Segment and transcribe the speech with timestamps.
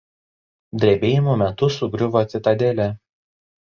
[0.83, 2.93] Drebėjimo metu sugriuvo citadelė.